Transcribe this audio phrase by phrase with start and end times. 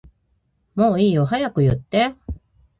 [0.73, 2.15] もういいよって早く言って